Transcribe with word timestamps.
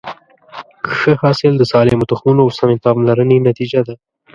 ښه 0.95 1.11
حاصل 1.21 1.53
د 1.57 1.63
سالمو 1.71 2.09
تخمونو 2.11 2.41
او 2.45 2.49
سمې 2.59 2.77
پاملرنې 2.85 3.37
نتیجه 3.49 3.81
ده. 3.87 3.95